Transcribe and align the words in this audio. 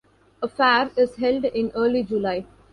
A 0.41 0.47
fair 0.47 0.89
is 0.97 1.17
held 1.17 1.45
in 1.45 1.71
early 1.75 2.01
July. 2.01 2.47